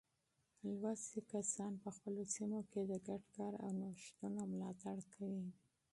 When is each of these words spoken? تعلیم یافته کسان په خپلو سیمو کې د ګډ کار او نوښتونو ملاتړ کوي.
تعلیم 0.59 0.75
یافته 0.87 1.19
کسان 1.33 1.71
په 1.83 1.89
خپلو 1.95 2.21
سیمو 2.35 2.59
کې 2.71 2.81
د 2.83 2.91
ګډ 3.07 3.23
کار 3.35 3.53
او 3.63 3.69
نوښتونو 3.81 4.39
ملاتړ 4.51 4.97
کوي. 5.13 5.47